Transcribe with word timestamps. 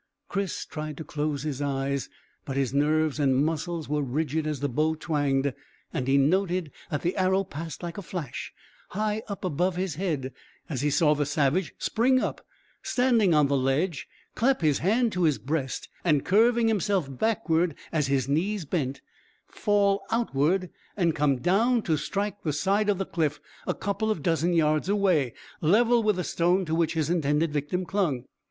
Chris 0.29 0.65
tried 0.65 0.97
to 0.97 1.03
close 1.03 1.43
his 1.43 1.61
eyes, 1.61 2.09
but 2.43 2.57
his 2.57 2.73
nerves 2.73 3.19
and 3.19 3.45
muscles 3.45 3.87
were 3.87 4.01
rigid 4.01 4.47
as 4.47 4.59
the 4.59 4.67
bow 4.67 4.95
twanged, 4.95 5.53
and 5.93 6.07
he 6.07 6.17
noted 6.17 6.71
that 6.89 7.03
the 7.03 7.15
arrow 7.15 7.43
passed 7.43 7.83
like 7.83 7.99
a 7.99 8.01
flash, 8.01 8.51
high 8.89 9.21
up 9.27 9.45
above 9.45 9.75
his 9.75 9.93
head, 10.01 10.33
as 10.67 10.81
he 10.81 10.89
saw 10.89 11.13
the 11.13 11.23
savage 11.23 11.75
spring 11.77 12.19
up 12.19 12.43
standing 12.81 13.35
on 13.35 13.45
the 13.45 13.55
ledge, 13.55 14.07
clap 14.33 14.61
his 14.61 14.79
hand 14.79 15.11
to 15.11 15.21
his 15.21 15.37
breast, 15.37 15.87
and 16.03 16.25
curving 16.25 16.67
himself 16.67 17.07
backward 17.07 17.75
as 17.91 18.07
his 18.07 18.27
knees 18.27 18.65
bent, 18.65 19.01
fall 19.45 20.01
outward 20.09 20.71
and 20.97 21.13
come 21.15 21.37
down 21.37 21.79
to 21.83 21.95
strike 21.95 22.41
the 22.41 22.53
side 22.53 22.89
of 22.89 22.97
the 22.97 23.05
cliff 23.05 23.39
a 23.67 23.75
couple 23.75 24.09
of 24.09 24.23
dozen 24.23 24.51
yards 24.53 24.89
away, 24.89 25.31
level 25.61 26.01
with 26.01 26.15
the 26.15 26.23
stone 26.23 26.65
to 26.65 26.73
which 26.73 26.95
his 26.95 27.11
intended 27.11 27.53
victim 27.53 27.85
clung. 27.85 28.25